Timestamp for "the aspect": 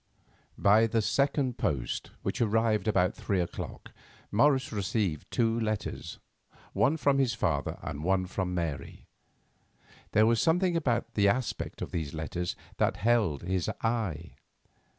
11.13-11.83